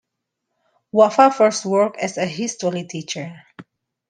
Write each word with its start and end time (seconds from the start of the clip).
Wava 0.95 1.29
first 1.31 1.63
worked 1.63 1.97
as 1.99 2.17
a 2.17 2.25
history 2.25 2.85
teacher. 2.85 3.43